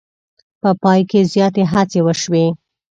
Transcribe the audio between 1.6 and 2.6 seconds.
هڅې وشوې.